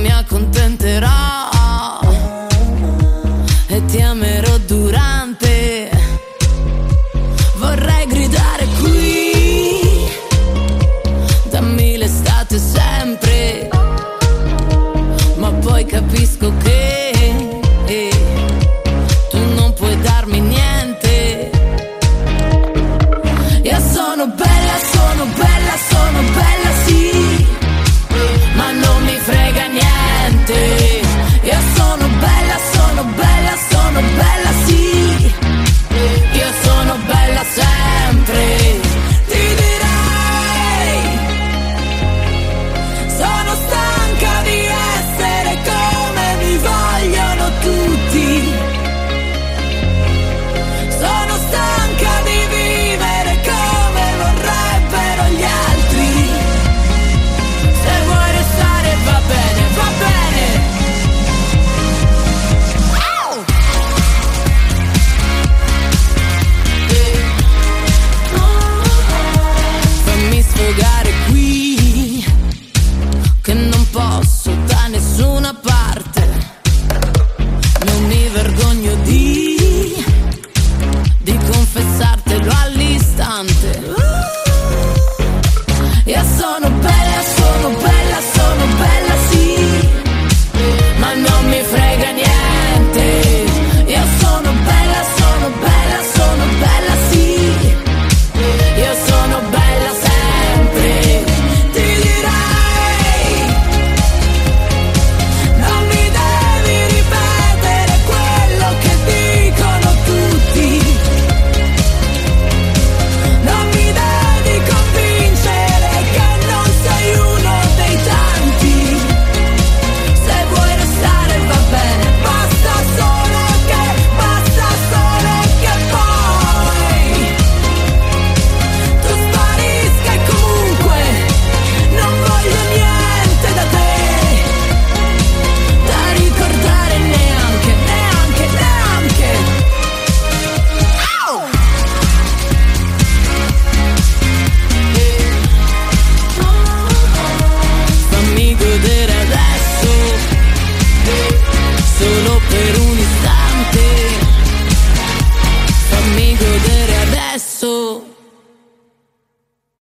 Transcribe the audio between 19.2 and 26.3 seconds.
tu non puoi darmi niente. Io sono bella, sono bella, sono